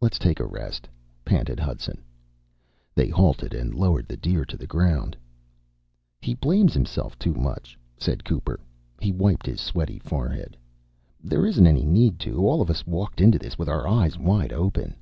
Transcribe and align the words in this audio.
"Let's 0.00 0.18
take 0.18 0.40
a 0.40 0.44
rest," 0.46 0.88
panted 1.24 1.60
Hudson. 1.60 2.02
They 2.96 3.06
halted 3.06 3.54
and 3.54 3.72
lowered 3.72 4.08
the 4.08 4.16
deer 4.16 4.44
to 4.46 4.56
the 4.56 4.66
ground. 4.66 5.16
"He 6.20 6.34
blames 6.34 6.74
himself 6.74 7.16
too 7.20 7.34
much," 7.34 7.78
said 7.96 8.24
Cooper. 8.24 8.58
He 9.00 9.12
wiped 9.12 9.46
his 9.46 9.60
sweaty 9.60 10.00
forehead. 10.00 10.56
"There 11.22 11.46
isn't 11.46 11.68
any 11.68 11.84
need 11.84 12.18
to. 12.18 12.38
All 12.48 12.60
of 12.60 12.68
us 12.68 12.84
walked 12.84 13.20
into 13.20 13.38
this 13.38 13.58
with 13.58 13.68
our 13.68 13.86
eyes 13.86 14.18
wide 14.18 14.52
open." 14.52 14.96